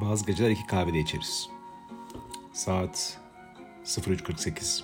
Bazı 0.00 0.26
geceler 0.26 0.50
iki 0.50 0.66
kahvede 0.66 0.98
içeriz. 0.98 1.48
Saat 2.52 3.18
03.48. 3.84 4.82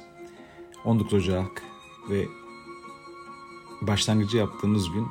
19 0.84 1.14
Ocak 1.14 1.62
ve 2.10 2.24
başlangıcı 3.80 4.36
yaptığımız 4.36 4.92
gün 4.92 5.06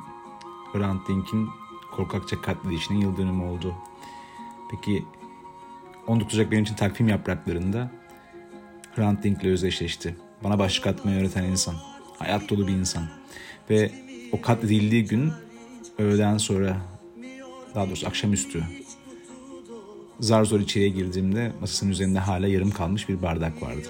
Hrant 0.72 1.08
Dink'in 1.08 1.48
korkakça 1.92 2.42
katledişinin 2.42 3.00
yıl 3.00 3.16
dönümü 3.16 3.44
oldu. 3.44 3.74
Peki 4.70 5.04
19 6.06 6.34
Ocak 6.34 6.50
benim 6.50 6.62
için 6.62 6.74
takvim 6.74 7.08
yapraklarında 7.08 7.90
Hrant 8.94 9.24
Dink'le 9.24 9.44
özdeşleşti. 9.44 10.16
Bana 10.44 10.58
başlık 10.58 10.86
atmayı 10.86 11.20
öğreten 11.20 11.44
insan. 11.44 11.74
Hayat 12.18 12.50
dolu 12.50 12.66
bir 12.66 12.72
insan. 12.72 13.08
Ve 13.70 13.92
o 14.32 14.40
katledildiği 14.40 15.04
gün 15.04 15.32
öğleden 15.98 16.38
sonra 16.38 16.76
daha 17.74 17.86
doğrusu 17.86 18.06
akşamüstü 18.06 18.64
zar 20.20 20.44
zor 20.44 20.60
içeriye 20.60 20.90
girdiğimde 20.90 21.52
masasının 21.60 21.90
üzerinde 21.90 22.18
hala 22.18 22.46
yarım 22.46 22.70
kalmış 22.70 23.08
bir 23.08 23.22
bardak 23.22 23.62
vardı. 23.62 23.88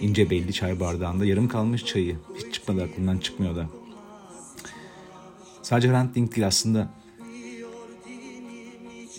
İnce 0.00 0.30
belli 0.30 0.52
çay 0.52 0.80
bardağında 0.80 1.24
yarım 1.24 1.48
kalmış 1.48 1.84
çayı. 1.84 2.16
Hiç 2.36 2.54
çıkmadı 2.54 2.82
aklımdan 2.82 3.18
çıkmıyor 3.18 3.56
da. 3.56 3.66
Sadece 5.62 5.90
Hrant 5.90 6.14
Dink 6.14 6.36
değil 6.36 6.46
aslında 6.46 6.90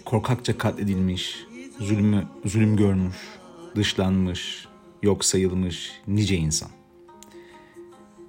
korkakça 0.06 0.58
katledilmiş, 0.58 1.46
zulmü, 1.80 2.28
zulüm 2.46 2.78
görmüş, 2.78 3.16
dışlanmış, 3.76 4.68
yok 5.04 5.26
sayılmış 5.26 5.92
nice 6.08 6.36
insan. 6.36 6.70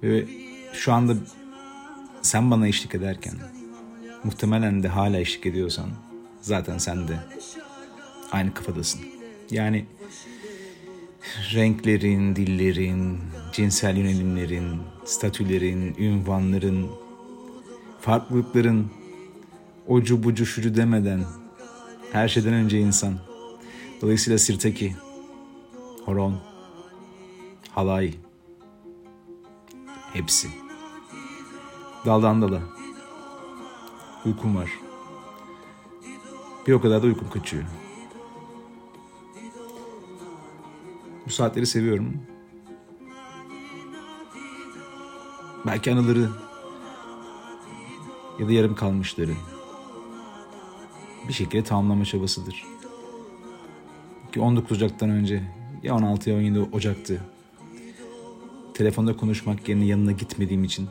Ve 0.03 0.25
şu 0.73 0.93
anda 0.93 1.13
sen 2.21 2.51
bana 2.51 2.67
eşlik 2.67 2.95
ederken 2.95 3.33
muhtemelen 4.23 4.83
de 4.83 4.87
hala 4.87 5.17
eşlik 5.17 5.45
ediyorsan 5.45 5.89
zaten 6.41 6.77
sen 6.77 7.07
de 7.07 7.19
aynı 8.31 8.53
kafadasın. 8.53 9.01
Yani 9.51 9.85
renklerin, 11.53 12.35
dillerin, 12.35 13.19
cinsel 13.53 13.97
yönelimlerin, 13.97 14.79
statülerin, 15.05 15.95
ünvanların, 15.97 16.87
farklılıkların 18.01 18.91
ocu 19.87 20.23
bucu 20.23 20.45
şucu 20.45 20.75
demeden 20.75 21.25
her 22.11 22.27
şeyden 22.27 22.53
önce 22.53 22.79
insan. 22.79 23.13
Dolayısıyla 24.01 24.39
sirtaki, 24.39 24.95
horon, 26.05 26.39
halay, 27.71 28.13
hepsi. 30.13 30.47
Daldan 32.05 32.41
dala. 32.41 32.61
Uykum 34.25 34.55
var. 34.55 34.69
Bir 36.67 36.73
o 36.73 36.81
kadar 36.81 37.03
da 37.03 37.07
uykum 37.07 37.29
kaçıyor. 37.29 37.63
Bu 41.29 41.33
saatleri 41.33 41.65
seviyorum. 41.65 42.21
Belki 45.67 45.91
anıları 45.91 46.29
ya 48.39 48.47
da 48.47 48.51
yarım 48.51 48.75
kalmışları 48.75 49.31
bir 51.27 51.33
şekilde 51.33 51.63
tamamlama 51.63 52.05
çabasıdır. 52.05 52.63
Ki 54.31 54.39
19 54.39 54.77
Ocak'tan 54.77 55.09
önce 55.09 55.43
ya 55.83 55.95
16 55.95 56.29
ya 56.29 56.37
17 56.37 56.59
Ocak'tı. 56.59 57.21
Telefonda 58.73 59.17
konuşmak 59.17 59.69
yerine 59.69 59.85
yanına 59.85 60.11
gitmediğim 60.11 60.63
için 60.63 60.87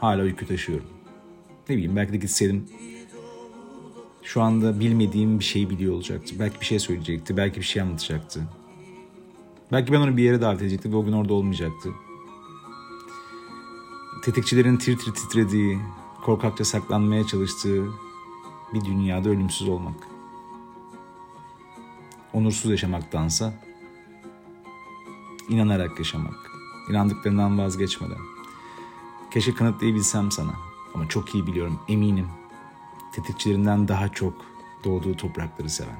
hala 0.00 0.22
uyku 0.22 0.46
taşıyorum. 0.46 0.86
Ne 1.68 1.76
bileyim 1.76 1.96
belki 1.96 2.12
de 2.12 2.16
gitseydim 2.16 2.68
şu 4.26 4.42
anda 4.42 4.80
bilmediğim 4.80 5.38
bir 5.38 5.44
şeyi 5.44 5.70
biliyor 5.70 5.94
olacaktı. 5.94 6.34
Belki 6.38 6.60
bir 6.60 6.66
şey 6.66 6.78
söyleyecekti, 6.78 7.36
belki 7.36 7.60
bir 7.60 7.64
şey 7.64 7.82
anlatacaktı. 7.82 8.42
Belki 9.72 9.92
ben 9.92 10.00
onu 10.00 10.16
bir 10.16 10.22
yere 10.22 10.40
davet 10.40 10.62
edecektim 10.62 10.92
ve 10.92 10.96
o 10.96 11.04
gün 11.04 11.12
orada 11.12 11.34
olmayacaktı. 11.34 11.90
Tetikçilerin 14.22 14.76
tir 14.76 14.98
tir 14.98 15.14
titrediği, 15.14 15.78
korkakça 16.24 16.64
saklanmaya 16.64 17.26
çalıştığı 17.26 17.84
bir 18.74 18.84
dünyada 18.84 19.28
ölümsüz 19.28 19.68
olmak. 19.68 20.08
Onursuz 22.32 22.70
yaşamaktansa 22.70 23.54
inanarak 25.48 25.98
yaşamak. 25.98 26.50
İnandıklarından 26.90 27.58
vazgeçmeden. 27.58 28.18
Keşke 29.30 29.54
kanıtlayabilsem 29.54 30.30
sana. 30.30 30.54
Ama 30.94 31.08
çok 31.08 31.34
iyi 31.34 31.46
biliyorum, 31.46 31.78
eminim. 31.88 32.26
Tetikçilerinden 33.16 33.88
daha 33.88 34.08
çok 34.08 34.46
doğduğu 34.84 35.16
toprakları 35.16 35.70
seven. 35.70 35.96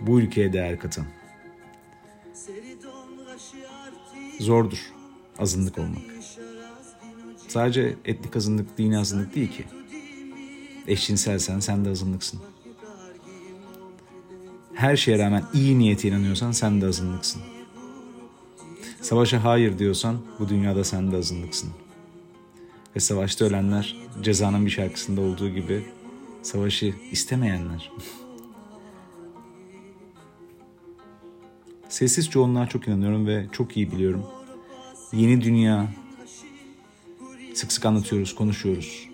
Bu 0.00 0.20
ülkeye 0.20 0.52
değer 0.52 0.78
katan. 0.78 1.06
Zordur 4.40 4.92
azınlık 5.38 5.78
olmak. 5.78 6.02
Sadece 7.48 7.96
etnik 8.04 8.36
azınlık, 8.36 8.78
dini 8.78 8.98
azınlık 8.98 9.34
değil 9.34 9.52
ki. 9.52 9.64
Eşcinselsen 10.86 11.60
sen 11.60 11.84
de 11.84 11.90
azınlıksın. 11.90 12.40
Her 14.74 14.96
şeye 14.96 15.18
rağmen 15.18 15.44
iyi 15.54 15.78
niyete 15.78 16.08
inanıyorsan 16.08 16.52
sen 16.52 16.80
de 16.80 16.86
azınlıksın. 16.86 17.42
Savaşa 19.00 19.44
hayır 19.44 19.78
diyorsan 19.78 20.18
bu 20.38 20.48
dünyada 20.48 20.84
sen 20.84 21.12
de 21.12 21.16
azınlıksın. 21.16 21.70
Ve 22.96 23.00
savaşta 23.00 23.44
ölenler 23.44 23.96
cezanın 24.22 24.66
bir 24.66 24.70
şarkısında 24.70 25.20
olduğu 25.20 25.48
gibi 25.48 25.95
savaşı 26.46 26.94
istemeyenler. 27.10 27.92
Sessiz 31.88 32.30
çoğunluğa 32.30 32.68
çok 32.68 32.88
inanıyorum 32.88 33.26
ve 33.26 33.46
çok 33.52 33.76
iyi 33.76 33.92
biliyorum. 33.92 34.26
Yeni 35.12 35.40
dünya 35.40 35.88
sık 37.54 37.72
sık 37.72 37.86
anlatıyoruz, 37.86 38.34
konuşuyoruz. 38.34 39.08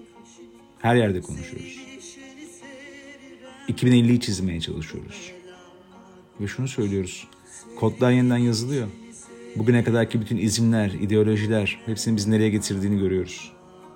Her 0.79 0.95
yerde 0.97 1.21
konuşuyoruz. 1.21 1.79
2050'yi 3.69 4.21
çizmeye 4.21 4.61
çalışıyoruz. 4.61 5.33
Ve 6.41 6.47
şunu 6.47 6.69
söylüyoruz. 6.69 7.29
Kodlar 7.81 8.11
yeniden 8.11 8.37
yazılıyor. 8.37 8.89
Bugüne 9.57 9.85
kadarki 9.85 10.21
bütün 10.21 10.37
izimler, 10.37 10.91
ideolojiler 10.91 11.81
hepsinin 11.87 12.17
bizi 12.17 12.31
nereye 12.31 12.51
getirdiğini 12.51 12.99
görüyoruz. 12.99 13.53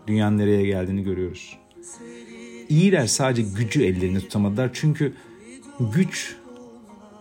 Dünyanın 0.06 0.38
nereye 0.38 0.66
geldiğini 0.66 1.02
görüyoruz. 1.02 1.58
İyiler 2.69 3.06
sadece 3.06 3.43
gücü 3.43 3.82
ellerinde 3.82 4.21
tutamadılar. 4.21 4.71
Çünkü 4.72 5.12
güç 5.81 6.37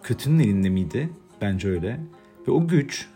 kötünün 0.04 0.40
elinde 0.40 0.70
miydi? 0.70 1.10
Bence 1.42 1.70
öyle. 1.70 2.00
Ve 2.48 2.52
o 2.52 2.68
güç 2.68 3.08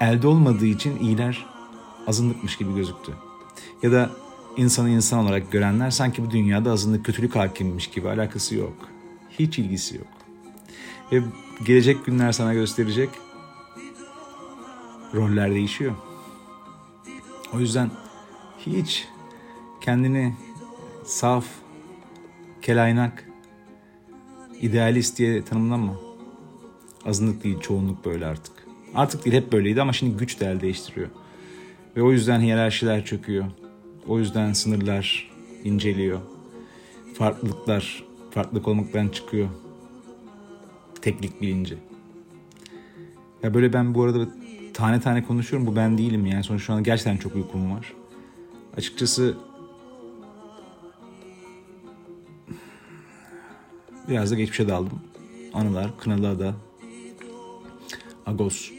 elde 0.00 0.26
olmadığı 0.28 0.66
için 0.66 0.98
iyiler 0.98 1.46
azınlıkmış 2.06 2.56
gibi 2.56 2.74
gözüktü. 2.74 3.12
Ya 3.82 3.92
da 3.92 4.10
insanı 4.56 4.90
insan 4.90 5.18
olarak 5.24 5.52
görenler 5.52 5.90
sanki 5.90 6.26
bu 6.26 6.30
dünyada 6.30 6.72
azınlık 6.72 7.04
kötülük 7.04 7.36
hakimmiş 7.36 7.90
gibi 7.90 8.08
alakası 8.08 8.54
yok. 8.54 8.88
Hiç 9.38 9.58
ilgisi 9.58 9.96
yok. 9.96 10.06
Ve 11.12 11.22
gelecek 11.64 12.06
günler 12.06 12.32
sana 12.32 12.54
gösterecek 12.54 13.10
roller 15.14 15.50
değişiyor. 15.50 15.94
O 17.54 17.60
yüzden 17.60 17.90
hiç 18.66 19.08
kendini 19.80 20.34
saf, 21.04 21.44
kelaynak, 22.62 23.28
idealist 24.60 25.18
diye 25.18 25.44
tanımlama. 25.44 25.96
Azınlık 27.04 27.44
değil, 27.44 27.60
çoğunluk 27.60 28.04
böyle 28.04 28.26
artık. 28.26 28.52
Artık 28.94 29.24
değil 29.24 29.36
hep 29.36 29.52
böyleydi 29.52 29.82
ama 29.82 29.92
şimdi 29.92 30.16
güç 30.16 30.40
de 30.40 30.46
el 30.46 30.60
değiştiriyor. 30.60 31.08
Ve 31.96 32.02
o 32.02 32.12
yüzden 32.12 32.40
hiyerarşiler 32.40 33.04
çöküyor. 33.04 33.44
O 34.08 34.18
yüzden 34.18 34.52
sınırlar 34.52 35.30
inceliyor. 35.64 36.20
Farklılıklar 37.14 38.04
farklılık 38.30 38.68
olmaktan 38.68 39.08
çıkıyor. 39.08 39.48
Teklik 41.02 41.42
bilinci. 41.42 41.78
Ya 43.42 43.54
böyle 43.54 43.72
ben 43.72 43.94
bu 43.94 44.02
arada 44.02 44.28
tane 44.74 45.00
tane 45.00 45.24
konuşuyorum. 45.24 45.66
Bu 45.66 45.76
ben 45.76 45.98
değilim 45.98 46.26
yani. 46.26 46.44
Sonuçta 46.44 46.66
şu 46.66 46.72
an 46.72 46.82
gerçekten 46.82 47.16
çok 47.16 47.34
uykum 47.34 47.72
var. 47.72 47.92
Açıkçası 48.76 49.36
biraz 54.08 54.30
da 54.30 54.34
geçmişe 54.34 54.68
daldım. 54.68 55.02
Anılar, 55.54 55.98
Kınalı 55.98 56.28
Ada, 56.28 56.54
Agos. 58.26 58.70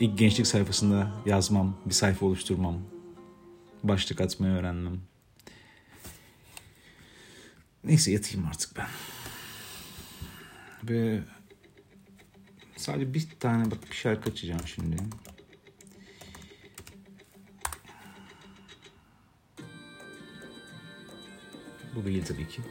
İlk 0.00 0.18
gençlik 0.18 0.46
sayfasında 0.46 1.12
yazmam, 1.26 1.76
bir 1.86 1.94
sayfa 1.94 2.26
oluşturmam, 2.26 2.78
başlık 3.82 4.20
atmayı 4.20 4.52
öğrenmem. 4.52 5.00
Neyse 7.84 8.12
yatayım 8.12 8.46
artık 8.46 8.76
ben. 8.76 8.88
Ve 10.84 11.20
sadece 12.76 13.14
bir 13.14 13.28
tane 13.40 13.70
bak 13.70 13.78
bir 13.90 13.96
şarkı 13.96 14.30
açacağım 14.30 14.66
şimdi. 14.66 14.96
Bu 21.96 22.04
değil 22.04 22.24
tabii 22.24 22.48
ki. 22.48 22.62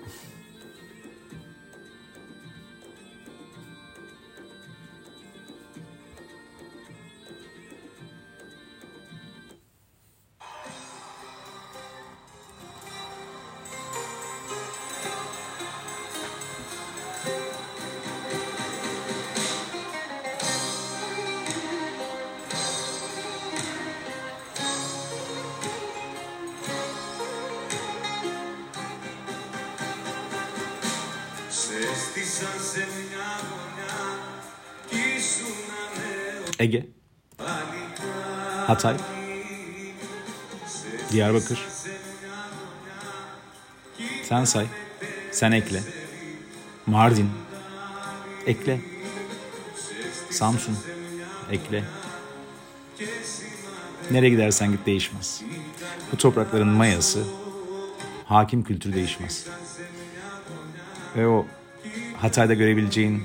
Ege, 36.59 36.85
Hatay, 38.67 38.97
Diyarbakır. 41.11 41.67
Sen 44.23 44.43
say, 44.43 44.65
sen 45.31 45.51
ekle. 45.51 45.81
Mardin, 46.85 47.29
ekle. 48.45 48.81
Samsun, 50.29 50.77
ekle. 51.51 51.83
Nereye 54.11 54.29
gidersen 54.29 54.71
git 54.71 54.85
değişmez. 54.85 55.41
Bu 56.11 56.17
toprakların 56.17 56.67
mayası, 56.67 57.23
hakim 58.25 58.63
kültür 58.63 58.93
değişmez. 58.93 59.45
Ve 61.15 61.27
o 61.27 61.45
Hatay'da 62.21 62.53
görebileceğin 62.53 63.23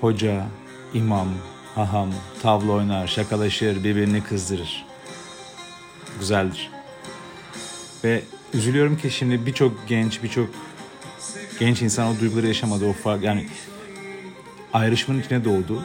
hoca, 0.00 0.46
imam, 0.94 1.28
haham, 1.74 2.08
tavla 2.42 2.72
oynar, 2.72 3.06
şakalaşır, 3.06 3.84
birbirini 3.84 4.24
kızdırır. 4.24 4.86
Güzeldir. 6.20 6.70
Ve 8.04 8.22
üzülüyorum 8.54 8.96
ki 8.96 9.10
şimdi 9.10 9.46
birçok 9.46 9.88
genç, 9.88 10.22
birçok 10.22 10.48
genç 11.60 11.82
insan 11.82 12.08
o 12.08 12.20
duyguları 12.20 12.46
yaşamadı. 12.46 12.86
O 12.86 12.92
fark 12.92 13.24
yani 13.24 13.46
ayrışmanın 14.72 15.20
içine 15.20 15.44
doğdu 15.44 15.82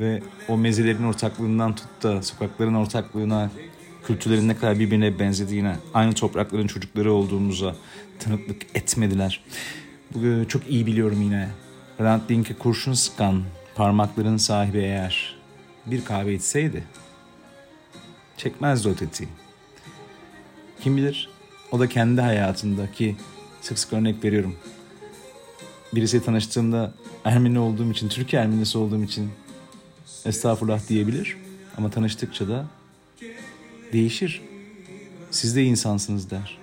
ve 0.00 0.22
o 0.48 0.58
mezelerin 0.58 1.04
ortaklığından 1.04 1.74
tut 1.74 2.02
da 2.02 2.22
sokakların 2.22 2.74
ortaklığına, 2.74 3.50
kültürlerin 4.06 4.48
ne 4.48 4.56
kadar 4.56 4.78
birbirine 4.78 5.18
benzediğine, 5.18 5.76
aynı 5.94 6.12
toprakların 6.12 6.66
çocukları 6.66 7.12
olduğumuza 7.12 7.74
tanıklık 8.18 8.62
etmediler. 8.74 9.40
Çok 10.48 10.68
iyi 10.68 10.86
biliyorum 10.86 11.22
yine. 11.22 11.48
Hrant 11.98 12.28
Dink'e 12.28 12.54
kurşun 12.54 12.92
sıkan 12.92 13.42
parmakların 13.74 14.36
sahibi 14.36 14.78
eğer 14.78 15.36
bir 15.86 16.04
kahve 16.04 16.34
içseydi 16.34 16.84
çekmezdi 18.36 18.88
o 18.88 18.94
tetiği. 18.94 19.28
Kim 20.80 20.96
bilir 20.96 21.30
o 21.70 21.80
da 21.80 21.88
kendi 21.88 22.20
hayatındaki 22.20 23.16
sık 23.60 23.78
sık 23.78 23.92
örnek 23.92 24.24
veriyorum. 24.24 24.56
Birisi 25.94 26.24
tanıştığımda 26.24 26.92
Ermeni 27.24 27.58
olduğum 27.58 27.90
için, 27.90 28.08
Türk 28.08 28.34
Ermenisi 28.34 28.78
olduğum 28.78 29.04
için 29.04 29.30
estağfurullah 30.24 30.88
diyebilir. 30.88 31.36
Ama 31.76 31.90
tanıştıkça 31.90 32.48
da 32.48 32.66
değişir. 33.92 34.42
Siz 35.30 35.56
de 35.56 35.64
insansınız 35.64 36.30
der. 36.30 36.59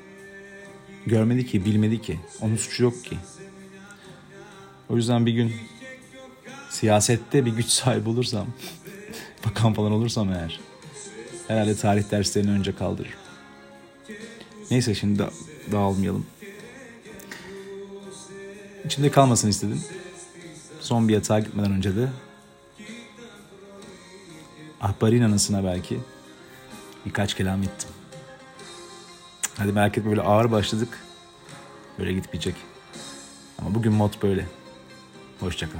Görmedi 1.07 1.45
ki, 1.45 1.65
bilmedi 1.65 2.01
ki. 2.01 2.19
Onun 2.41 2.55
suçu 2.55 2.83
yok 2.83 3.05
ki. 3.05 3.17
O 4.89 4.95
yüzden 4.95 5.25
bir 5.25 5.31
gün 5.31 5.53
siyasette 6.69 7.45
bir 7.45 7.51
güç 7.51 7.65
sahibi 7.65 8.09
olursam, 8.09 8.47
bakan 9.45 9.73
falan 9.73 9.91
olursam 9.91 10.33
eğer, 10.33 10.59
herhalde 11.47 11.75
tarih 11.75 12.11
derslerini 12.11 12.51
önce 12.51 12.75
kaldırırım. 12.75 13.19
Neyse 14.71 14.95
şimdi 14.95 15.19
da 15.19 15.29
dağılmayalım. 15.71 16.25
İçimde 18.85 19.11
kalmasın 19.11 19.49
istedim. 19.49 19.81
Son 20.79 21.07
bir 21.07 21.13
yatağa 21.13 21.39
gitmeden 21.39 21.71
önce 21.71 21.95
de 21.95 22.09
ahbarin 24.81 25.21
anısına 25.21 25.63
belki 25.63 25.99
birkaç 27.05 27.33
kelam 27.33 27.63
ettim. 27.63 27.89
Hadi 29.57 29.71
merak 29.71 29.97
etme 29.97 30.09
böyle 30.09 30.21
ağır 30.21 30.51
başladık. 30.51 30.99
Böyle 31.99 32.13
gitmeyecek. 32.13 32.55
Ama 33.59 33.75
bugün 33.75 33.93
mod 33.93 34.23
böyle. 34.23 34.45
Hoşçakal. 35.39 35.79